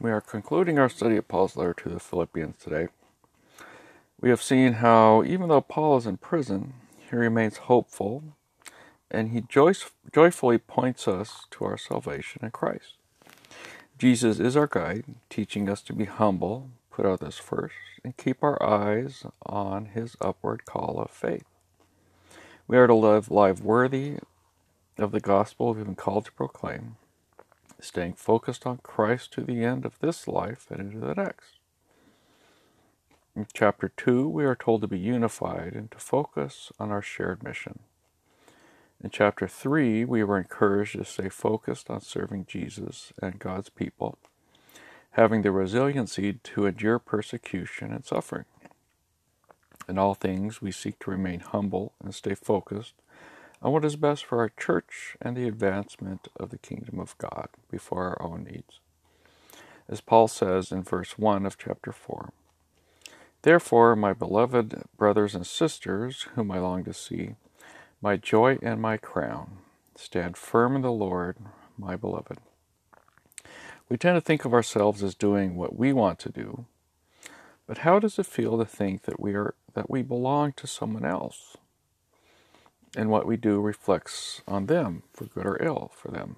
We 0.00 0.12
are 0.12 0.20
concluding 0.20 0.78
our 0.78 0.88
study 0.88 1.16
of 1.16 1.26
Paul's 1.26 1.56
letter 1.56 1.74
to 1.74 1.88
the 1.88 1.98
Philippians 1.98 2.56
today. 2.58 2.86
We 4.20 4.30
have 4.30 4.40
seen 4.40 4.74
how, 4.74 5.24
even 5.24 5.48
though 5.48 5.60
Paul 5.60 5.96
is 5.96 6.06
in 6.06 6.18
prison, 6.18 6.74
he 6.98 7.16
remains 7.16 7.56
hopeful 7.56 8.22
and 9.10 9.30
he 9.30 9.40
joy- 9.40 9.74
joyfully 10.12 10.58
points 10.58 11.08
us 11.08 11.46
to 11.50 11.64
our 11.64 11.76
salvation 11.76 12.44
in 12.44 12.52
Christ. 12.52 12.94
Jesus 13.98 14.38
is 14.38 14.56
our 14.56 14.68
guide, 14.68 15.16
teaching 15.30 15.68
us 15.68 15.82
to 15.82 15.92
be 15.92 16.04
humble, 16.04 16.70
put 16.92 17.04
others 17.04 17.38
first, 17.38 17.74
and 18.04 18.16
keep 18.16 18.44
our 18.44 18.62
eyes 18.62 19.26
on 19.46 19.86
his 19.86 20.16
upward 20.20 20.64
call 20.64 21.00
of 21.00 21.10
faith. 21.10 21.44
We 22.68 22.76
are 22.76 22.86
to 22.86 22.94
live 22.94 23.32
life 23.32 23.60
worthy 23.60 24.18
of 24.96 25.10
the 25.10 25.20
gospel 25.20 25.74
we've 25.74 25.84
been 25.84 25.96
called 25.96 26.26
to 26.26 26.32
proclaim 26.32 26.96
staying 27.80 28.14
focused 28.14 28.66
on 28.66 28.78
Christ 28.82 29.32
to 29.32 29.42
the 29.42 29.64
end 29.64 29.84
of 29.84 29.98
this 30.00 30.26
life 30.26 30.66
and 30.70 30.80
into 30.80 31.06
the 31.06 31.14
next. 31.14 31.58
In 33.36 33.46
chapter 33.52 33.92
2, 33.96 34.28
we 34.28 34.44
are 34.44 34.56
told 34.56 34.80
to 34.80 34.88
be 34.88 34.98
unified 34.98 35.74
and 35.74 35.90
to 35.92 35.98
focus 35.98 36.72
on 36.80 36.90
our 36.90 37.02
shared 37.02 37.42
mission. 37.42 37.80
In 39.02 39.10
chapter 39.10 39.46
3, 39.46 40.04
we 40.04 40.24
were 40.24 40.38
encouraged 40.38 40.94
to 40.94 41.04
stay 41.04 41.28
focused 41.28 41.88
on 41.88 42.00
serving 42.00 42.46
Jesus 42.48 43.12
and 43.22 43.38
God's 43.38 43.68
people, 43.68 44.18
having 45.12 45.42
the 45.42 45.52
resiliency 45.52 46.32
to 46.32 46.66
endure 46.66 46.98
persecution 46.98 47.92
and 47.92 48.04
suffering. 48.04 48.46
In 49.88 49.98
all 49.98 50.14
things, 50.14 50.60
we 50.60 50.72
seek 50.72 50.98
to 51.00 51.10
remain 51.12 51.40
humble 51.40 51.92
and 52.02 52.12
stay 52.12 52.34
focused 52.34 52.94
on 53.62 53.72
what 53.72 53.84
is 53.84 53.96
best 53.96 54.24
for 54.24 54.38
our 54.38 54.50
church 54.50 55.16
and 55.20 55.36
the 55.36 55.48
advancement 55.48 56.28
of 56.36 56.50
the 56.50 56.58
kingdom 56.58 56.98
of 56.98 57.18
God 57.18 57.48
before 57.70 58.08
our 58.08 58.22
own 58.22 58.44
needs. 58.44 58.80
As 59.88 60.00
Paul 60.00 60.28
says 60.28 60.70
in 60.70 60.82
verse 60.82 61.18
1 61.18 61.46
of 61.46 61.58
chapter 61.58 61.92
4 61.92 62.32
Therefore, 63.42 63.94
my 63.96 64.12
beloved 64.12 64.82
brothers 64.96 65.34
and 65.34 65.46
sisters, 65.46 66.26
whom 66.34 66.50
I 66.50 66.58
long 66.58 66.84
to 66.84 66.92
see, 66.92 67.36
my 68.02 68.16
joy 68.16 68.58
and 68.62 68.80
my 68.80 68.96
crown, 68.96 69.58
stand 69.94 70.36
firm 70.36 70.76
in 70.76 70.82
the 70.82 70.92
Lord, 70.92 71.36
my 71.76 71.96
beloved. 71.96 72.38
We 73.88 73.96
tend 73.96 74.16
to 74.16 74.20
think 74.20 74.44
of 74.44 74.52
ourselves 74.52 75.02
as 75.02 75.14
doing 75.14 75.56
what 75.56 75.76
we 75.76 75.92
want 75.92 76.18
to 76.20 76.30
do, 76.30 76.66
but 77.66 77.78
how 77.78 77.98
does 77.98 78.18
it 78.18 78.26
feel 78.26 78.58
to 78.58 78.64
think 78.64 79.02
that 79.02 79.20
we 79.20 79.34
are 79.34 79.54
that 79.74 79.88
we 79.88 80.02
belong 80.02 80.52
to 80.54 80.66
someone 80.66 81.04
else? 81.04 81.56
And 82.96 83.10
what 83.10 83.26
we 83.26 83.36
do 83.36 83.60
reflects 83.60 84.42
on 84.48 84.66
them, 84.66 85.02
for 85.12 85.26
good 85.26 85.46
or 85.46 85.62
ill 85.62 85.90
for 85.94 86.10
them. 86.10 86.36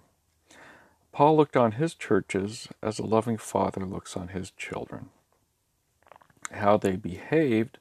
Paul 1.13 1.37
looked 1.37 1.57
on 1.57 1.73
his 1.73 1.95
churches 1.95 2.69
as 2.83 2.99
a 2.99 3.07
loving 3.07 3.37
father 3.37 3.85
looks 3.85 4.17
on 4.17 4.29
his 4.29 4.53
children. 4.53 5.11
How 6.53 6.77
they 6.77 6.97
behaved 6.97 7.79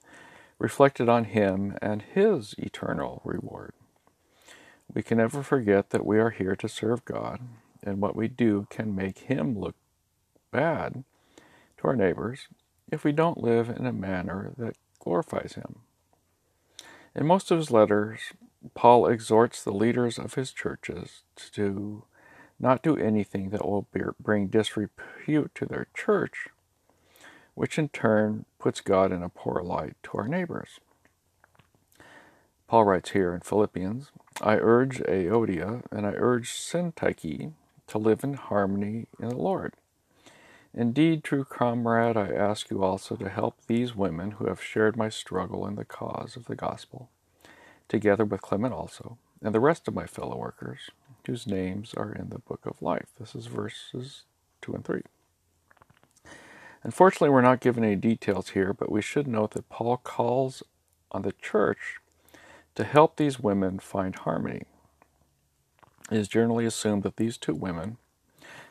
reflected 0.57 1.07
on 1.07 1.25
him 1.25 1.77
and 1.81 2.01
his 2.01 2.53
eternal 2.57 3.21
reward. 3.23 3.73
We 4.93 5.03
can 5.03 5.19
never 5.19 5.43
forget 5.43 5.91
that 5.91 6.05
we 6.05 6.19
are 6.19 6.31
here 6.31 6.55
to 6.55 6.67
serve 6.67 7.05
God, 7.05 7.39
and 7.83 8.01
what 8.01 8.15
we 8.15 8.27
do 8.27 8.67
can 8.69 8.95
make 8.95 9.19
him 9.19 9.57
look 9.57 9.75
bad 10.51 11.03
to 11.77 11.87
our 11.87 11.95
neighbors 11.95 12.47
if 12.91 13.03
we 13.03 13.11
don't 13.11 13.43
live 13.43 13.69
in 13.69 13.85
a 13.85 13.93
manner 13.93 14.51
that 14.57 14.75
glorifies 14.99 15.53
him. 15.53 15.81
In 17.15 17.25
most 17.25 17.51
of 17.51 17.57
his 17.57 17.71
letters, 17.71 18.19
Paul 18.73 19.07
exhorts 19.07 19.63
the 19.63 19.71
leaders 19.71 20.19
of 20.19 20.33
his 20.33 20.51
churches 20.51 21.23
to 21.53 22.03
not 22.59 22.83
do 22.83 22.97
anything 22.97 23.49
that 23.51 23.65
will 23.65 23.87
bring 24.19 24.47
disrepute 24.47 25.55
to 25.55 25.65
their 25.65 25.87
church, 25.93 26.49
which 27.55 27.79
in 27.79 27.89
turn 27.89 28.45
puts 28.59 28.81
God 28.81 29.11
in 29.11 29.23
a 29.23 29.29
poor 29.29 29.61
light 29.63 29.95
to 30.03 30.17
our 30.17 30.27
neighbors. 30.27 30.79
Paul 32.67 32.83
writes 32.83 33.11
here 33.11 33.33
in 33.33 33.41
Philippians 33.41 34.11
I 34.41 34.55
urge 34.57 34.99
Euodia 34.99 35.83
and 35.91 36.05
I 36.05 36.11
urge 36.11 36.51
Syntyche 36.51 37.53
to 37.87 37.97
live 37.97 38.23
in 38.23 38.35
harmony 38.35 39.07
in 39.19 39.29
the 39.29 39.37
Lord. 39.37 39.73
Indeed, 40.73 41.23
true 41.23 41.45
comrade, 41.45 42.15
I 42.15 42.27
ask 42.27 42.69
you 42.69 42.83
also 42.83 43.15
to 43.15 43.29
help 43.29 43.55
these 43.65 43.95
women 43.95 44.31
who 44.31 44.45
have 44.45 44.61
shared 44.61 44.95
my 44.95 45.09
struggle 45.09 45.65
in 45.65 45.75
the 45.75 45.85
cause 45.85 46.35
of 46.35 46.45
the 46.45 46.55
gospel 46.55 47.09
together 47.89 48.23
with 48.23 48.41
Clement 48.41 48.73
also, 48.73 49.17
and 49.41 49.53
the 49.53 49.59
rest 49.59 49.87
of 49.87 49.93
my 49.93 50.05
fellow 50.05 50.37
workers, 50.37 50.91
whose 51.25 51.45
names 51.45 51.93
are 51.95 52.13
in 52.13 52.29
the 52.29 52.39
book 52.39 52.65
of 52.65 52.81
life. 52.81 53.07
This 53.19 53.35
is 53.35 53.47
verses 53.47 54.23
2 54.61 54.73
and 54.73 54.85
3. 54.85 55.01
Unfortunately, 56.83 57.29
we're 57.29 57.41
not 57.41 57.59
given 57.59 57.83
any 57.83 57.95
details 57.95 58.49
here, 58.49 58.73
but 58.73 58.91
we 58.91 59.01
should 59.01 59.27
note 59.27 59.51
that 59.51 59.69
Paul 59.69 59.97
calls 59.97 60.63
on 61.11 61.23
the 61.23 61.33
church 61.33 61.97
to 62.75 62.83
help 62.83 63.17
these 63.17 63.39
women 63.39 63.79
find 63.79 64.15
harmony. 64.15 64.63
It 66.09 66.17
is 66.17 66.27
generally 66.27 66.65
assumed 66.65 67.03
that 67.03 67.17
these 67.17 67.37
two 67.37 67.53
women, 67.53 67.97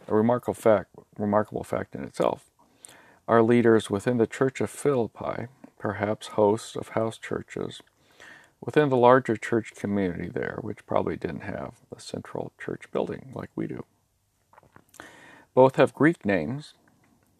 a 0.09 0.15
remarkable 0.15 0.55
fact, 0.55 0.91
remarkable 1.19 1.65
fact 1.65 1.95
in 1.95 2.03
itself, 2.03 2.51
are 3.27 3.43
leaders 3.43 3.91
within 3.91 4.17
the 4.17 4.27
church 4.27 4.61
of 4.61 4.71
Philippi, 4.71 5.49
perhaps 5.79 6.29
hosts 6.29 6.75
of 6.75 6.91
house 6.91 7.19
churches 7.19 7.83
within 8.61 8.89
the 8.89 8.97
larger 8.97 9.37
church 9.37 9.73
community 9.75 10.29
there, 10.29 10.59
which 10.63 10.87
probably 10.87 11.17
didn't 11.17 11.43
have 11.43 11.75
a 11.95 12.01
central 12.01 12.53
church 12.59 12.91
building 12.93 13.31
like 13.35 13.51
we 13.55 13.67
do. 13.67 13.85
Both 15.55 15.77
have 15.77 15.95
Greek 15.95 16.25
names, 16.25 16.75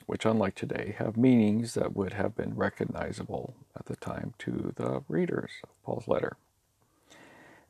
which, 0.07 0.25
unlike 0.25 0.55
today, 0.55 0.95
have 0.99 1.17
meanings 1.17 1.75
that 1.75 1.95
would 1.95 2.15
have 2.15 2.35
been 2.35 2.55
recognizable 2.55 3.55
at 3.77 3.87
the 3.87 3.97
time 3.97 4.35
to 4.39 4.73
the 4.77 5.03
readers 5.09 5.51
of 5.65 5.83
Paul's 5.85 6.09
letter. 6.09 6.37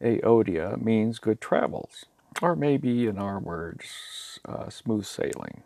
Euodia 0.00 0.80
means 0.80 1.18
good 1.18 1.40
travels, 1.40 2.06
or 2.40 2.54
maybe 2.54 3.06
in 3.06 3.18
our 3.18 3.40
words, 3.40 4.38
uh, 4.44 4.68
smooth 4.68 5.04
sailing. 5.04 5.62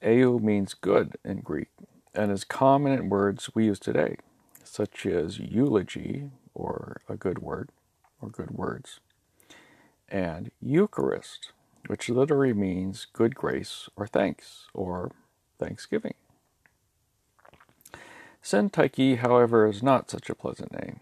Eu 0.00 0.38
means 0.38 0.74
good 0.74 1.16
in 1.24 1.40
Greek 1.40 1.70
and 2.14 2.30
is 2.30 2.44
common 2.44 2.92
in 2.92 3.08
words 3.08 3.50
we 3.54 3.64
use 3.64 3.80
today 3.80 4.16
such 4.64 5.06
as 5.06 5.38
eulogy, 5.38 6.30
or 6.54 7.00
a 7.08 7.16
good 7.16 7.38
word, 7.40 7.70
or 8.20 8.28
good 8.28 8.50
words, 8.50 9.00
and 10.08 10.50
Eucharist, 10.60 11.52
which 11.86 12.08
literally 12.08 12.52
means 12.52 13.06
good 13.12 13.34
grace 13.34 13.88
or 13.96 14.06
thanks 14.06 14.66
or 14.72 15.12
thanksgiving. 15.58 16.14
Syntyche, 18.42 19.18
however, 19.18 19.66
is 19.66 19.82
not 19.82 20.10
such 20.10 20.28
a 20.28 20.34
pleasant 20.34 20.72
name. 20.72 21.00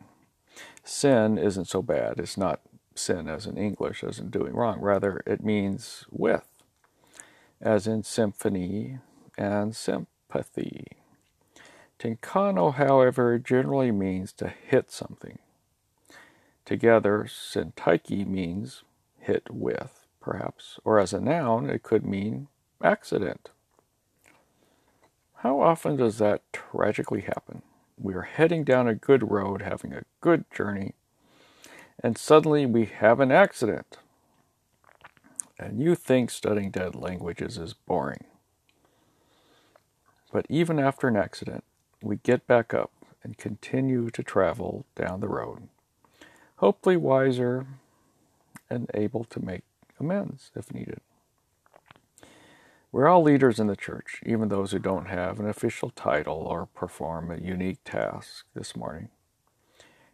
Sin 0.85 1.39
isn't 1.39 1.67
so 1.67 1.83
bad. 1.83 2.19
It's 2.19 2.37
not 2.37 2.61
sin 2.95 3.29
as 3.29 3.47
in 3.47 3.57
English, 3.57 4.05
as 4.05 4.19
in 4.19 4.31
doing 4.31 4.55
wrong. 4.55 4.81
Rather, 4.81 5.23
it 5.27 5.45
means 5.45 6.05
with, 6.11 6.47
as 7.61 7.87
in 7.87 8.03
symphony 8.05 8.99
and 9.37 9.75
sympathy. 9.75 10.87
Tinkano, 12.03 12.75
however, 12.75 13.39
generally 13.39 13.93
means 13.93 14.33
to 14.33 14.49
hit 14.49 14.91
something. 14.91 15.39
Together, 16.65 17.29
syntyche 17.29 18.27
means 18.27 18.83
hit 19.21 19.49
with, 19.49 20.05
perhaps, 20.21 20.81
or 20.85 20.99
as 20.99 21.13
a 21.13 21.21
noun, 21.21 21.71
it 21.71 21.85
could 21.85 22.05
mean 22.05 22.49
accident. 22.83 23.51
How 25.37 25.61
often 25.61 25.95
does 25.95 26.19
that 26.19 26.43
tragically 26.53 27.21
happen? 27.21 27.63
We 27.97 28.15
are 28.15 28.23
heading 28.23 28.65
down 28.65 28.89
a 28.89 28.97
good 28.97 29.31
road, 29.31 29.63
having 29.63 29.93
a 29.93 30.03
good 30.21 30.45
journey, 30.51 30.95
and 32.03 32.19
suddenly 32.19 32.67
we 32.67 32.87
have 32.87 33.21
an 33.21 33.31
accident. 33.31 33.99
And 35.57 35.81
you 35.81 35.95
think 35.95 36.31
studying 36.31 36.73
dead 36.73 36.97
languages 36.97 37.59
is 37.59 37.75
boring. 37.75 38.25
But 40.33 40.47
even 40.49 40.81
after 40.81 41.07
an 41.07 41.17
accident, 41.17 41.63
we 42.03 42.17
get 42.17 42.47
back 42.47 42.75
up 42.75 42.91
and 43.23 43.39
continue 43.39 44.11
to 44.11 44.23
travel 44.23 44.85
down 44.95 45.21
the 45.21 45.29
road, 45.29 45.69
hopefully 46.57 46.97
wiser 46.97 47.67
and 48.69 48.91
able 48.95 49.25
to 49.25 49.45
make 49.45 49.63
amends 50.01 50.51
if 50.57 50.73
needed. 50.73 51.01
We're 52.91 53.09
all 53.09 53.23
leaders 53.23 53.59
in 53.59 53.69
the 53.69 53.77
church, 53.77 54.21
even 54.27 54.49
those 54.49 54.73
who 54.73 54.79
don't 54.79 55.07
have 55.07 55.41
an 55.41 55.49
official 55.49 55.91
title 55.91 56.37
or 56.37 56.67
perform 56.67 57.31
a 57.31 57.39
unique 57.39 57.83
task 57.85 58.45
this 58.55 58.77
morning. 58.77 59.09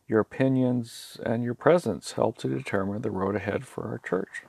Your 0.07 0.21
opinions 0.21 1.19
and 1.27 1.43
your 1.43 1.55
presence 1.55 2.13
help 2.13 2.39
to 2.39 2.49
determine 2.49 3.03
the 3.03 3.11
road 3.11 3.35
ahead 3.35 3.67
for 3.67 3.89
our 3.89 3.99
church. 3.99 4.45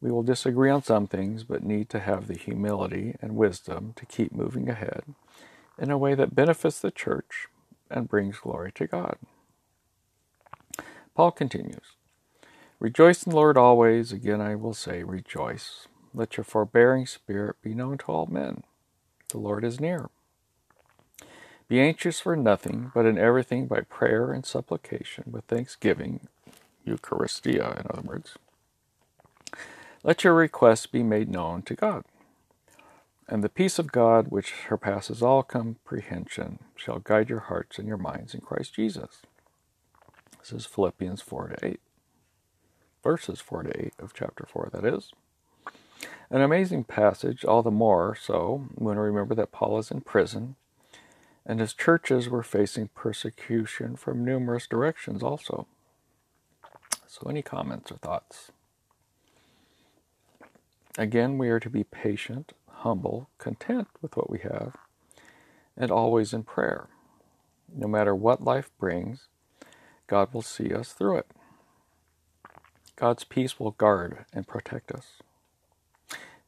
We 0.00 0.10
will 0.10 0.22
disagree 0.22 0.68
on 0.68 0.82
some 0.82 1.06
things, 1.06 1.44
but 1.44 1.64
need 1.64 1.88
to 1.90 2.00
have 2.00 2.26
the 2.26 2.36
humility 2.36 3.14
and 3.22 3.36
wisdom 3.36 3.94
to 3.96 4.04
keep 4.04 4.32
moving 4.32 4.68
ahead 4.68 5.04
in 5.78 5.90
a 5.90 5.98
way 5.98 6.14
that 6.14 6.34
benefits 6.34 6.80
the 6.80 6.90
church 6.90 7.46
and 7.90 8.08
brings 8.08 8.38
glory 8.38 8.72
to 8.72 8.86
God. 8.86 9.16
Paul 11.14 11.32
continues 11.32 11.96
Rejoice 12.80 13.22
in 13.24 13.30
the 13.30 13.36
Lord 13.36 13.56
always. 13.56 14.12
Again, 14.12 14.40
I 14.40 14.54
will 14.56 14.74
say, 14.74 15.04
rejoice. 15.04 15.88
Let 16.14 16.36
your 16.36 16.44
forbearing 16.44 17.06
spirit 17.06 17.56
be 17.62 17.74
known 17.74 17.98
to 17.98 18.04
all 18.06 18.26
men. 18.26 18.64
The 19.30 19.38
Lord 19.38 19.64
is 19.64 19.80
near. 19.80 20.10
Be 21.68 21.80
anxious 21.80 22.20
for 22.20 22.36
nothing, 22.36 22.92
but 22.94 23.06
in 23.06 23.18
everything 23.18 23.66
by 23.66 23.80
prayer 23.82 24.32
and 24.32 24.44
supplication 24.44 25.24
with 25.30 25.44
thanksgiving, 25.44 26.28
Eucharistia, 26.86 27.80
in 27.80 27.86
other 27.90 28.02
words. 28.02 28.36
Let 30.04 30.24
your 30.24 30.34
requests 30.34 30.86
be 30.86 31.02
made 31.02 31.30
known 31.30 31.62
to 31.62 31.74
God. 31.74 32.04
And 33.32 33.42
the 33.42 33.48
peace 33.48 33.78
of 33.78 33.92
God, 33.92 34.26
which 34.28 34.52
surpasses 34.68 35.22
all 35.22 35.42
comprehension, 35.42 36.58
shall 36.76 36.98
guide 36.98 37.30
your 37.30 37.40
hearts 37.40 37.78
and 37.78 37.88
your 37.88 37.96
minds 37.96 38.34
in 38.34 38.42
Christ 38.42 38.74
Jesus. 38.74 39.22
This 40.38 40.52
is 40.52 40.66
Philippians 40.66 41.22
4 41.22 41.48
to 41.48 41.66
8. 41.66 41.80
Verses 43.02 43.40
4 43.40 43.62
to 43.62 43.86
8 43.86 43.94
of 44.00 44.12
chapter 44.12 44.44
4, 44.46 44.68
that 44.74 44.84
is. 44.84 45.12
An 46.28 46.42
amazing 46.42 46.84
passage, 46.84 47.42
all 47.42 47.62
the 47.62 47.70
more 47.70 48.14
so 48.14 48.66
when 48.74 48.98
we 48.98 49.02
remember 49.02 49.34
that 49.34 49.50
Paul 49.50 49.78
is 49.78 49.90
in 49.90 50.02
prison 50.02 50.56
and 51.46 51.58
his 51.58 51.72
churches 51.72 52.28
were 52.28 52.42
facing 52.42 52.88
persecution 52.88 53.96
from 53.96 54.26
numerous 54.26 54.66
directions 54.66 55.22
also. 55.22 55.66
So, 57.06 57.30
any 57.30 57.40
comments 57.40 57.90
or 57.90 57.96
thoughts? 57.96 58.52
Again, 60.98 61.38
we 61.38 61.48
are 61.48 61.60
to 61.60 61.70
be 61.70 61.84
patient, 61.84 62.52
humble, 62.82 63.28
content 63.38 63.88
with 64.00 64.16
what 64.16 64.30
we 64.30 64.40
have, 64.40 64.76
and 65.76 65.90
always 65.90 66.32
in 66.32 66.42
prayer. 66.42 66.88
No 67.74 67.88
matter 67.88 68.14
what 68.14 68.44
life 68.44 68.70
brings, 68.78 69.28
God 70.06 70.32
will 70.34 70.42
see 70.42 70.74
us 70.74 70.92
through 70.92 71.18
it. 71.18 71.26
God's 72.96 73.24
peace 73.24 73.58
will 73.58 73.70
guard 73.72 74.24
and 74.32 74.46
protect 74.46 74.92
us. 74.92 75.06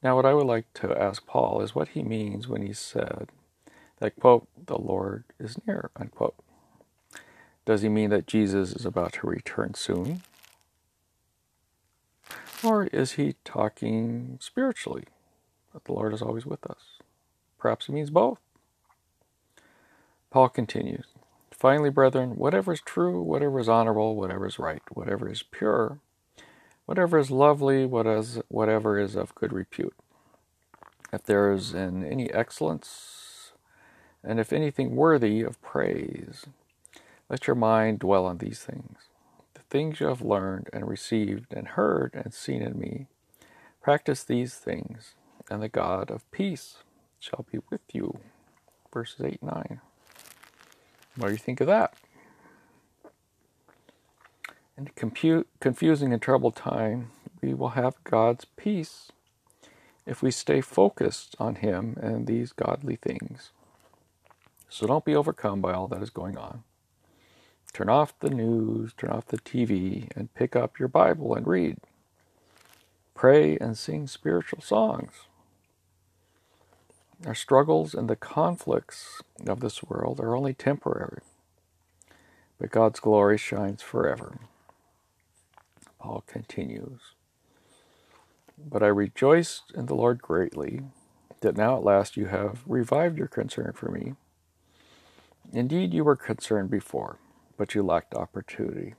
Now, 0.03 0.17
what 0.17 0.27
I 0.27 0.35
would 0.35 0.47
like 0.47 0.73
to 0.75 0.97
ask 0.97 1.27
Paul 1.27 1.63
is 1.63 1.75
what 1.75 1.89
he 1.89 2.03
means 2.03 2.47
when 2.47 2.63
he 2.63 2.75
said 2.75 3.29
that, 4.01 4.21
quote, 4.21 4.47
the 4.67 4.79
Lord 4.79 5.25
is 5.39 5.57
near, 5.67 5.91
unquote. 5.97 6.35
Does 7.65 7.81
he 7.83 7.89
mean 7.89 8.11
that 8.11 8.27
Jesus 8.27 8.75
is 8.75 8.85
about 8.85 9.15
to 9.15 9.27
return 9.27 9.75
soon? 9.75 10.23
Or 12.63 12.85
is 12.85 13.13
he 13.13 13.37
talking 13.45 14.39
spiritually, 14.41 15.05
that 15.75 15.85
the 15.85 15.93
Lord 15.93 16.15
is 16.15 16.23
always 16.23 16.47
with 16.47 16.67
us? 16.67 16.99
Perhaps 17.59 17.87
he 17.87 17.93
means 17.93 18.11
both. 18.11 18.39
Paul 20.31 20.49
continues 20.51 21.07
Finally, 21.53 21.91
brethren, 21.91 22.37
whatever 22.37 22.73
is 22.73 22.81
true, 22.83 23.23
whatever 23.23 23.61
is 23.61 23.69
honorable, 23.69 24.17
whatever 24.17 24.47
is 24.47 24.59
right, 24.59 24.83
whatever 24.93 25.31
is 25.31 25.43
pure, 25.45 26.01
whatever 26.87 27.19
is 27.19 27.31
lovely, 27.31 27.87
whatever 27.87 28.99
is 28.99 29.17
of 29.17 29.35
good 29.35 29.53
repute, 29.53 29.95
if 31.13 31.23
there 31.25 31.53
is 31.53 31.75
in 31.75 32.05
any 32.05 32.31
excellence, 32.33 33.53
and 34.23 34.41
if 34.41 34.53
anything 34.53 34.97
worthy 34.97 35.43
of 35.43 35.63
praise, 35.63 36.47
let 37.31 37.47
your 37.47 37.57
mind 37.57 38.01
dwell 38.01 38.27
on 38.27 38.39
these 38.39 38.61
things. 38.61 38.99
The 39.55 39.63
things 39.71 40.01
you 40.01 40.07
have 40.09 40.23
learned 40.23 40.69
and 40.73 40.89
received 40.89 41.55
and 41.55 41.69
heard 41.69 42.13
and 42.15 42.35
seen 42.35 42.63
in 42.63 42.79
me, 42.79 43.07
practice 43.83 44.25
these 44.25 44.57
things, 44.57 45.15
and 45.51 45.63
the 45.63 45.69
God 45.69 46.11
of 46.11 46.31
peace 46.31 46.79
shall 47.19 47.45
be 47.51 47.59
with 47.71 47.83
you. 47.93 48.19
Verses 48.93 49.21
8 49.25 49.39
and 49.43 49.51
9. 49.55 49.81
What 51.17 51.27
do 51.29 51.33
you 51.33 51.39
think 51.39 51.61
of 51.61 51.67
that? 51.67 51.95
In 54.77 54.89
a 54.89 55.41
confusing 55.61 56.13
and 56.13 56.21
troubled 56.21 56.57
time, 56.57 57.11
we 57.41 57.55
will 57.55 57.71
have 57.71 58.03
God's 58.05 58.45
peace 58.45 59.13
if 60.07 60.23
we 60.23 60.31
stay 60.31 60.61
focused 60.61 61.37
on 61.39 61.57
Him 61.57 61.97
and 62.01 62.27
these 62.27 62.53
godly 62.53 62.97
things. 62.97 63.51
So 64.69 64.87
don't 64.87 65.05
be 65.05 65.15
overcome 65.15 65.61
by 65.61 65.73
all 65.73 65.87
that 65.89 66.03
is 66.03 66.11
going 66.11 66.37
on. 66.37 66.65
Turn 67.73 67.89
off 67.89 68.19
the 68.19 68.31
news, 68.31 68.93
turn 68.97 69.11
off 69.11 69.27
the 69.27 69.39
TV, 69.39 70.09
and 70.17 70.35
pick 70.35 70.57
up 70.57 70.79
your 70.79 70.89
Bible 70.89 71.35
and 71.35 71.47
read. 71.47 71.79
Pray 73.15 73.57
and 73.59 73.79
sing 73.79 74.07
spiritual 74.09 74.61
songs. 74.61 75.13
Our 77.27 77.35
struggles 77.35 77.95
and 77.95 78.09
the 78.11 78.17
conflicts 78.17 79.23
of 79.47 79.61
this 79.61 79.83
world 79.83 80.21
are 80.21 80.37
only 80.37 80.55
temporary, 80.55 81.21
but 82.59 82.71
God's 82.71 83.01
glory 83.01 83.39
shines 83.39 83.83
forever. 83.83 84.39
Paul 86.01 86.25
continues 86.27 87.01
But 88.59 88.83
I 88.83 88.89
rejoiced 88.89 89.73
in 89.75 89.87
the 89.87 89.95
Lord 89.97 90.23
greatly 90.23 90.83
that 91.41 91.57
now 91.57 91.77
at 91.77 91.85
last 91.85 92.17
you 92.17 92.27
have 92.27 92.63
revived 92.67 93.19
your 93.19 93.29
concern 93.29 93.73
for 93.75 93.91
me. 93.91 94.15
Indeed, 95.53 95.95
you 95.95 96.05
were 96.05 96.17
concerned 96.17 96.71
before, 96.71 97.19
but 97.59 97.75
you 97.75 97.83
lacked 97.83 98.15
opportunity. 98.15 98.95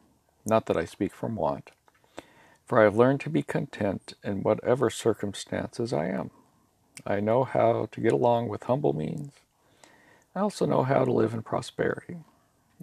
Not 0.45 0.67
that 0.67 0.77
I 0.77 0.85
speak 0.85 1.13
from 1.13 1.35
want, 1.35 1.71
for 2.65 2.79
I 2.79 2.83
have 2.85 2.97
learned 2.97 3.21
to 3.21 3.29
be 3.29 3.43
content 3.43 4.13
in 4.23 4.43
whatever 4.43 4.89
circumstances 4.89 5.93
I 5.93 6.07
am. 6.07 6.31
I 7.05 7.19
know 7.19 7.43
how 7.43 7.87
to 7.91 8.01
get 8.01 8.13
along 8.13 8.49
with 8.49 8.63
humble 8.63 8.93
means. 8.93 9.31
I 10.35 10.41
also 10.41 10.65
know 10.65 10.83
how 10.83 11.05
to 11.05 11.11
live 11.11 11.33
in 11.33 11.41
prosperity. 11.43 12.17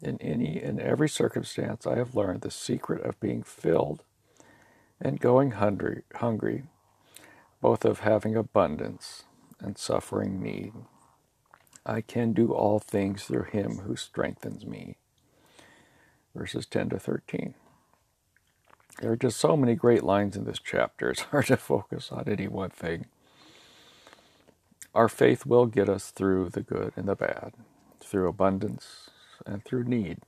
In 0.03 0.19
any 0.21 0.61
and 0.61 0.81
every 0.81 1.09
circumstance, 1.09 1.87
I 1.87 1.97
have 1.97 2.17
learned 2.17 2.41
the 2.41 2.51
secret 2.51 3.03
of 3.05 3.21
being 3.21 3.43
filled 3.43 4.03
and 5.01 5.21
going 5.21 5.53
hungry, 5.53 6.03
hungry, 6.17 6.65
both 7.61 7.85
of 7.85 8.01
having 8.01 8.37
abundance 8.37 9.25
and 9.61 9.79
suffering 9.79 10.43
need. 10.43 10.73
I 11.85 12.01
can 12.01 12.33
do 12.33 12.53
all 12.53 12.79
things 12.79 13.25
through 13.25 13.45
him 13.45 13.79
who 13.79 13.97
strengthens 13.97 14.65
me. 14.65 14.97
Verses 16.35 16.67
10 16.67 16.91
to 16.91 16.99
13. 16.99 17.55
There 19.01 19.13
are 19.13 19.17
just 19.17 19.39
so 19.39 19.57
many 19.57 19.75
great 19.75 20.05
lines 20.05 20.37
in 20.37 20.45
this 20.45 20.61
chapter, 20.61 21.11
it's 21.13 21.23
hard 21.23 21.47
to 21.47 21.57
focus 21.57 22.13
on 22.13 22.25
any 22.29 22.49
one 22.49 22.71
thing. 22.71 23.07
Our 24.95 25.09
faith 25.09 25.47
will 25.47 25.67
get 25.67 25.89
us 25.89 26.11
through 26.11 26.51
the 26.51 26.63
good 26.63 26.93
and 26.97 27.09
the 27.09 27.17
bad, 27.17 27.55
through 28.01 28.29
abundance 28.29 29.11
and 29.47 29.65
through 29.65 29.85
need. 29.85 30.19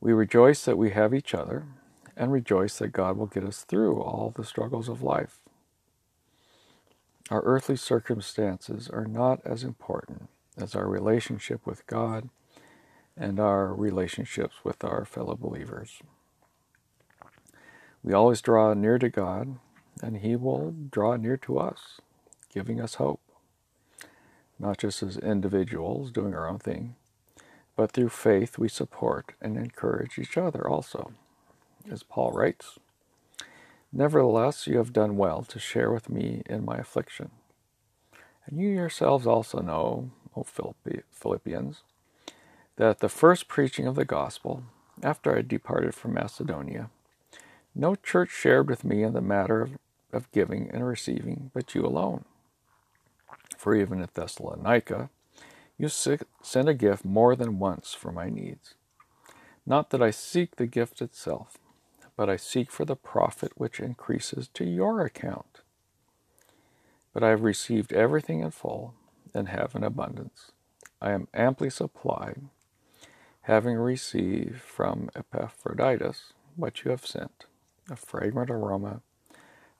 We 0.00 0.12
rejoice 0.12 0.64
that 0.64 0.78
we 0.78 0.90
have 0.90 1.14
each 1.14 1.34
other 1.34 1.64
and 2.16 2.32
rejoice 2.32 2.78
that 2.78 2.88
God 2.88 3.16
will 3.16 3.26
get 3.26 3.44
us 3.44 3.64
through 3.64 4.00
all 4.00 4.32
the 4.34 4.44
struggles 4.44 4.88
of 4.88 5.02
life. 5.02 5.40
Our 7.30 7.42
earthly 7.42 7.76
circumstances 7.76 8.90
are 8.90 9.06
not 9.06 9.40
as 9.44 9.64
important 9.64 10.28
as 10.56 10.74
our 10.74 10.86
relationship 10.86 11.66
with 11.66 11.86
God 11.86 12.28
and 13.16 13.40
our 13.40 13.74
relationships 13.74 14.56
with 14.64 14.84
our 14.84 15.04
fellow 15.04 15.34
believers. 15.34 16.00
We 18.02 18.12
always 18.12 18.42
draw 18.42 18.74
near 18.74 18.98
to 18.98 19.08
God, 19.08 19.56
and 20.02 20.18
He 20.18 20.36
will 20.36 20.74
draw 20.90 21.16
near 21.16 21.36
to 21.38 21.58
us, 21.58 22.00
giving 22.52 22.80
us 22.80 22.96
hope, 22.96 23.21
not 24.62 24.78
just 24.78 25.02
as 25.02 25.16
individuals 25.18 26.12
doing 26.12 26.34
our 26.34 26.48
own 26.48 26.60
thing, 26.60 26.94
but 27.76 27.90
through 27.90 28.08
faith 28.08 28.58
we 28.58 28.68
support 28.68 29.34
and 29.40 29.56
encourage 29.58 30.18
each 30.18 30.38
other 30.38 30.66
also. 30.68 31.12
As 31.90 32.04
Paul 32.04 32.30
writes, 32.30 32.78
Nevertheless, 33.92 34.68
you 34.68 34.78
have 34.78 34.92
done 34.92 35.16
well 35.16 35.42
to 35.42 35.58
share 35.58 35.90
with 35.90 36.08
me 36.08 36.42
in 36.46 36.64
my 36.64 36.76
affliction. 36.76 37.30
And 38.46 38.58
you 38.58 38.68
yourselves 38.68 39.26
also 39.26 39.60
know, 39.60 40.10
O 40.36 40.44
Philippians, 40.44 41.82
that 42.76 43.00
the 43.00 43.08
first 43.08 43.48
preaching 43.48 43.86
of 43.86 43.96
the 43.96 44.04
gospel, 44.04 44.62
after 45.02 45.36
I 45.36 45.42
departed 45.42 45.94
from 45.94 46.14
Macedonia, 46.14 46.88
no 47.74 47.96
church 47.96 48.30
shared 48.30 48.68
with 48.68 48.84
me 48.84 49.02
in 49.02 49.12
the 49.12 49.20
matter 49.20 49.60
of, 49.60 49.72
of 50.12 50.30
giving 50.30 50.70
and 50.70 50.86
receiving, 50.86 51.50
but 51.52 51.74
you 51.74 51.84
alone. 51.84 52.24
For 53.56 53.74
even 53.74 54.02
at 54.02 54.14
Thessalonica, 54.14 55.10
you 55.78 55.88
sent 55.88 56.68
a 56.68 56.74
gift 56.74 57.04
more 57.04 57.34
than 57.36 57.58
once 57.58 57.94
for 57.94 58.12
my 58.12 58.28
needs. 58.28 58.74
Not 59.66 59.90
that 59.90 60.02
I 60.02 60.10
seek 60.10 60.56
the 60.56 60.66
gift 60.66 61.00
itself, 61.00 61.58
but 62.16 62.28
I 62.28 62.36
seek 62.36 62.70
for 62.70 62.84
the 62.84 62.96
profit 62.96 63.52
which 63.56 63.80
increases 63.80 64.48
to 64.54 64.64
your 64.64 65.00
account. 65.04 65.60
But 67.12 67.22
I 67.22 67.30
have 67.30 67.42
received 67.42 67.92
everything 67.92 68.40
in 68.40 68.50
full 68.50 68.94
and 69.34 69.48
have 69.48 69.74
an 69.74 69.84
abundance. 69.84 70.52
I 71.00 71.12
am 71.12 71.28
amply 71.34 71.70
supplied, 71.70 72.42
having 73.42 73.76
received 73.76 74.60
from 74.60 75.10
Epaphroditus 75.14 76.32
what 76.56 76.84
you 76.84 76.90
have 76.90 77.06
sent, 77.06 77.46
a 77.90 77.96
fragrant 77.96 78.50
aroma, 78.50 79.02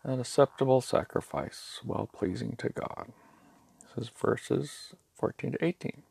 an 0.05 0.21
acceptable 0.21 0.81
sacrifice, 0.81 1.81
well 1.85 2.09
pleasing 2.13 2.57
to 2.57 2.71
God. 2.71 3.13
This 3.97 4.07
is 4.07 4.13
verses 4.17 4.95
14 5.15 5.53
to 5.53 5.65
18. 5.65 6.03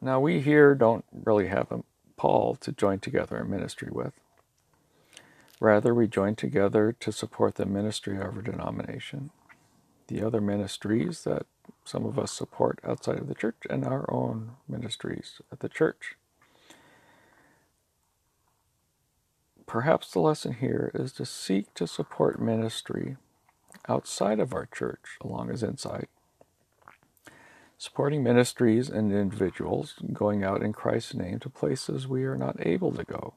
Now, 0.00 0.20
we 0.20 0.40
here 0.40 0.74
don't 0.74 1.04
really 1.12 1.48
have 1.48 1.70
a 1.70 1.82
Paul 2.16 2.54
to 2.56 2.72
join 2.72 3.00
together 3.00 3.38
in 3.38 3.50
ministry 3.50 3.88
with. 3.90 4.12
Rather, 5.60 5.94
we 5.94 6.06
join 6.06 6.36
together 6.36 6.94
to 7.00 7.12
support 7.12 7.56
the 7.56 7.66
ministry 7.66 8.16
of 8.16 8.36
our 8.36 8.42
denomination, 8.42 9.30
the 10.08 10.22
other 10.22 10.40
ministries 10.40 11.24
that 11.24 11.46
some 11.84 12.04
of 12.04 12.18
us 12.18 12.32
support 12.32 12.78
outside 12.84 13.18
of 13.18 13.28
the 13.28 13.34
church, 13.34 13.56
and 13.70 13.84
our 13.84 14.12
own 14.12 14.52
ministries 14.68 15.40
at 15.50 15.60
the 15.60 15.68
church. 15.68 16.16
Perhaps 19.66 20.12
the 20.12 20.20
lesson 20.20 20.54
here 20.54 20.90
is 20.94 21.12
to 21.12 21.24
seek 21.24 21.72
to 21.74 21.86
support 21.86 22.40
ministry 22.40 23.16
outside 23.88 24.40
of 24.40 24.52
our 24.54 24.66
church, 24.66 25.18
along 25.20 25.50
as 25.50 25.62
inside. 25.62 26.06
Supporting 27.78 28.22
ministries 28.22 28.88
and 28.88 29.12
individuals 29.12 29.94
going 30.12 30.44
out 30.44 30.62
in 30.62 30.72
Christ's 30.72 31.14
name 31.14 31.40
to 31.40 31.50
places 31.50 32.06
we 32.06 32.24
are 32.24 32.36
not 32.36 32.64
able 32.64 32.92
to 32.92 33.04
go, 33.04 33.34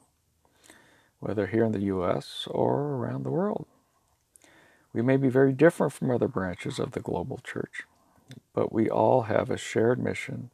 whether 1.20 1.48
here 1.48 1.64
in 1.64 1.72
the 1.72 1.86
U.S. 1.86 2.48
or 2.52 2.96
around 2.96 3.24
the 3.24 3.32
world. 3.32 3.66
We 4.94 5.02
may 5.02 5.18
be 5.18 5.30
very 5.30 5.52
different 5.52 5.94
from 5.94 6.12
other 6.12 6.28
branches 6.28 6.80
of 6.80 6.92
the 6.92 7.02
global 7.02 7.40
church, 7.44 7.84
but 8.54 8.72
we 8.72 8.90
all 8.90 9.24
have 9.24 9.50
a 9.50 9.58
shared 9.58 10.02
mission 10.02 10.52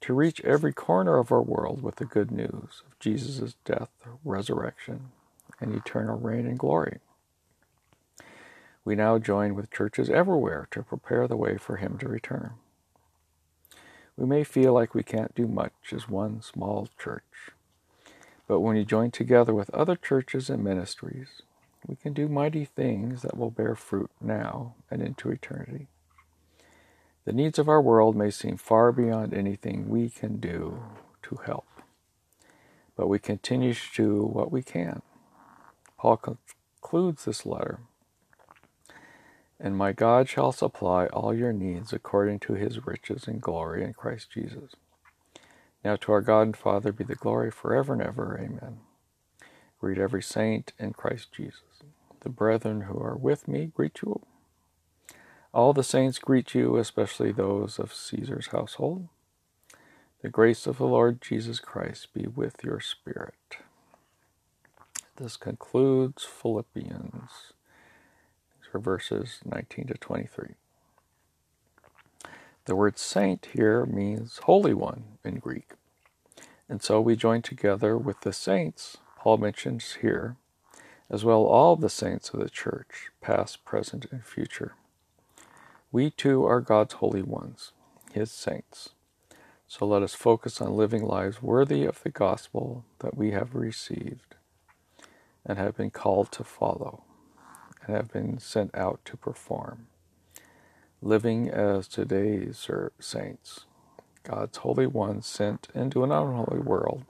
to 0.00 0.14
reach 0.14 0.40
every 0.40 0.72
corner 0.72 1.18
of 1.18 1.30
our 1.30 1.42
world 1.42 1.82
with 1.82 1.96
the 1.96 2.06
good 2.06 2.30
news 2.30 2.82
of 2.86 2.98
Jesus' 2.98 3.54
death, 3.64 3.90
resurrection, 4.24 5.10
and 5.60 5.74
eternal 5.74 6.18
reign 6.18 6.46
and 6.46 6.58
glory. 6.58 6.98
We 8.84 8.94
now 8.94 9.18
join 9.18 9.54
with 9.54 9.70
churches 9.70 10.08
everywhere 10.08 10.66
to 10.70 10.82
prepare 10.82 11.28
the 11.28 11.36
way 11.36 11.56
for 11.58 11.76
Him 11.76 11.98
to 11.98 12.08
return. 12.08 12.52
We 14.16 14.26
may 14.26 14.44
feel 14.44 14.72
like 14.72 14.94
we 14.94 15.02
can't 15.02 15.34
do 15.34 15.46
much 15.46 15.72
as 15.92 16.08
one 16.08 16.42
small 16.42 16.88
church, 17.02 17.50
but 18.46 18.60
when 18.60 18.76
we 18.76 18.84
join 18.84 19.10
together 19.10 19.54
with 19.54 19.70
other 19.70 19.96
churches 19.96 20.50
and 20.50 20.64
ministries, 20.64 21.42
we 21.86 21.96
can 21.96 22.12
do 22.12 22.28
mighty 22.28 22.64
things 22.64 23.22
that 23.22 23.36
will 23.36 23.50
bear 23.50 23.74
fruit 23.74 24.10
now 24.20 24.74
and 24.90 25.02
into 25.02 25.30
eternity. 25.30 25.88
The 27.24 27.32
needs 27.32 27.58
of 27.58 27.68
our 27.68 27.80
world 27.80 28.16
may 28.16 28.30
seem 28.30 28.56
far 28.56 28.92
beyond 28.92 29.32
anything 29.32 29.88
we 29.88 30.08
can 30.10 30.38
do 30.38 30.82
to 31.22 31.36
help, 31.46 31.66
but 32.96 33.08
we 33.08 33.18
continue 33.18 33.74
to 33.74 33.88
do 33.94 34.22
what 34.22 34.50
we 34.50 34.62
can. 34.62 35.02
Paul 35.98 36.16
concludes 36.16 37.24
this 37.24 37.46
letter 37.46 37.80
And 39.62 39.76
my 39.76 39.92
God 39.92 40.28
shall 40.28 40.52
supply 40.52 41.06
all 41.06 41.34
your 41.34 41.52
needs 41.52 41.92
according 41.92 42.38
to 42.40 42.54
his 42.54 42.86
riches 42.86 43.28
and 43.28 43.40
glory 43.42 43.84
in 43.84 43.92
Christ 43.92 44.30
Jesus. 44.32 44.72
Now 45.84 45.96
to 45.96 46.12
our 46.12 46.22
God 46.22 46.42
and 46.42 46.56
Father 46.56 46.92
be 46.92 47.04
the 47.04 47.14
glory 47.14 47.50
forever 47.50 47.92
and 47.92 48.02
ever. 48.02 48.38
Amen. 48.40 48.78
Greet 49.78 49.98
every 49.98 50.22
saint 50.22 50.72
in 50.78 50.94
Christ 50.94 51.32
Jesus. 51.32 51.82
The 52.20 52.30
brethren 52.30 52.82
who 52.82 52.98
are 52.98 53.16
with 53.16 53.46
me 53.46 53.70
greet 53.74 54.00
you 54.02 54.22
all 55.52 55.72
the 55.72 55.82
saints 55.82 56.18
greet 56.20 56.54
you, 56.54 56.76
especially 56.76 57.32
those 57.32 57.78
of 57.78 57.92
Caesar's 57.92 58.48
household. 58.48 59.08
The 60.22 60.28
grace 60.28 60.66
of 60.66 60.78
the 60.78 60.86
Lord 60.86 61.20
Jesus 61.20 61.58
Christ 61.58 62.14
be 62.14 62.26
with 62.26 62.62
your 62.62 62.78
spirit. 62.78 63.34
This 65.16 65.36
concludes 65.36 66.24
Philippians. 66.24 67.52
Are 68.74 68.80
verses 68.80 69.40
19 69.44 69.86
to 69.88 69.94
23. 69.94 70.54
The 72.66 72.76
word 72.76 72.98
saint 72.98 73.48
here 73.52 73.84
means 73.86 74.38
holy 74.44 74.74
one 74.74 75.18
in 75.24 75.38
Greek. 75.38 75.72
And 76.68 76.82
so 76.82 77.00
we 77.00 77.16
join 77.16 77.42
together 77.42 77.98
with 77.98 78.20
the 78.20 78.32
saints 78.32 78.98
Paul 79.20 79.36
mentions 79.36 79.98
here, 80.00 80.36
as 81.10 81.26
well 81.26 81.44
all 81.44 81.76
the 81.76 81.90
saints 81.90 82.30
of 82.30 82.40
the 82.40 82.48
church, 82.48 83.10
past, 83.20 83.66
present, 83.66 84.06
and 84.10 84.24
future. 84.24 84.76
We 85.92 86.10
too 86.10 86.46
are 86.46 86.62
God's 86.62 86.94
holy 86.94 87.20
ones, 87.20 87.72
His 88.12 88.30
saints. 88.30 88.90
So 89.68 89.84
let 89.84 90.02
us 90.02 90.14
focus 90.14 90.62
on 90.62 90.74
living 90.74 91.02
lives 91.04 91.42
worthy 91.42 91.84
of 91.84 92.02
the 92.02 92.08
gospel 92.08 92.86
that 93.00 93.14
we 93.14 93.32
have 93.32 93.54
received 93.54 94.36
and 95.44 95.58
have 95.58 95.76
been 95.76 95.90
called 95.90 96.32
to 96.32 96.44
follow 96.44 97.04
and 97.82 97.96
have 97.96 98.12
been 98.12 98.38
sent 98.38 98.74
out 98.74 99.00
to 99.06 99.16
perform. 99.16 99.86
Living 101.02 101.48
as 101.48 101.88
today's 101.88 102.68
saints, 102.98 103.64
God's 104.22 104.58
holy 104.58 104.86
ones 104.86 105.26
sent 105.26 105.68
into 105.74 106.04
an 106.04 106.12
unholy 106.12 106.60
world 106.60 107.04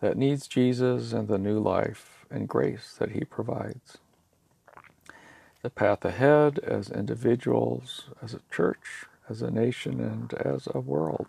that 0.00 0.16
needs 0.16 0.48
Jesus 0.48 1.12
and 1.12 1.28
the 1.28 1.38
new 1.38 1.58
life 1.58 2.26
and 2.30 2.48
grace 2.48 2.96
that 2.98 3.12
He 3.12 3.20
provides. 3.24 3.98
The 5.62 5.70
path 5.70 6.04
ahead 6.04 6.58
as 6.60 6.90
individuals, 6.90 8.10
as 8.22 8.34
a 8.34 8.40
church, 8.50 9.06
as 9.28 9.42
a 9.42 9.50
nation, 9.50 10.00
and 10.00 10.34
as 10.34 10.68
a 10.74 10.80
world 10.80 11.26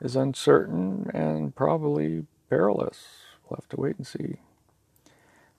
is 0.00 0.16
uncertain 0.16 1.10
and 1.14 1.54
probably 1.54 2.26
perilous. 2.48 3.06
We'll 3.48 3.58
have 3.60 3.68
to 3.70 3.80
wait 3.80 3.96
and 3.96 4.06
see. 4.06 4.36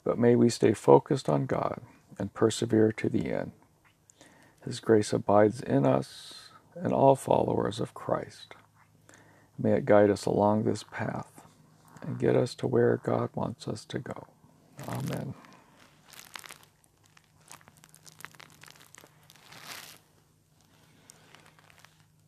But 0.08 0.18
may 0.18 0.38
we 0.38 0.48
stay 0.48 0.72
focused 0.72 1.28
on 1.28 1.48
God 1.48 1.82
and 2.18 2.34
persevere 2.34 2.94
to 2.94 3.10
the 3.10 3.30
end. 3.34 3.52
His 4.64 4.80
grace 4.80 5.12
abides 5.12 5.60
in 5.60 5.86
us 5.86 6.52
and 6.76 6.94
all 6.94 7.18
followers 7.18 7.82
of 7.82 7.94
Christ. 7.94 8.54
May 9.60 9.74
it 9.74 9.86
guide 9.86 10.10
us 10.10 10.26
along 10.26 10.64
this 10.64 10.84
path 10.84 11.42
and 12.02 12.18
get 12.18 12.38
us 12.38 12.56
to 12.56 12.68
where 12.68 13.02
God 13.04 13.32
wants 13.36 13.68
us 13.68 13.84
to 13.84 14.00
go. 14.00 14.28
Amen. 14.88 15.34